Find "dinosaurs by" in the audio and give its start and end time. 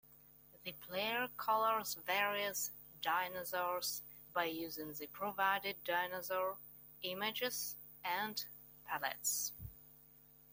3.03-4.45